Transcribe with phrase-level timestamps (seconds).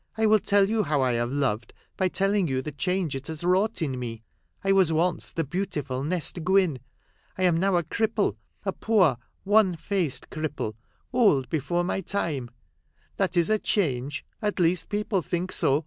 [0.18, 3.42] "I will tell you how I have loved, by telling you the change it has
[3.42, 4.22] wrought in me.
[4.62, 6.80] I was once the beau tiful Nest Gwynn;
[7.38, 10.74] I am now a cripple, a poor, wan faced cripple,
[11.14, 12.50] old before my time.
[13.16, 15.86] That is a change; at least people think so."